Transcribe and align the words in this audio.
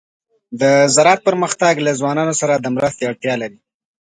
د 0.61 0.63
زراعت 0.95 1.19
پرمختګ 1.27 1.73
له 1.85 1.91
ځوانانو 1.99 2.33
سره 2.41 2.53
د 2.57 2.65
مرستې 2.75 3.03
اړتیا 3.09 3.33
لري. 3.41 3.57